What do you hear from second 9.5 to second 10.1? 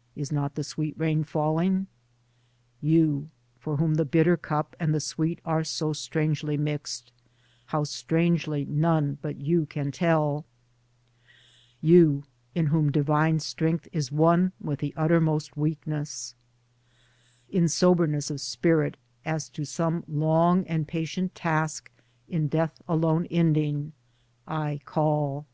can